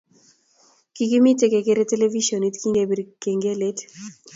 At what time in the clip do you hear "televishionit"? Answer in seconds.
1.91-2.55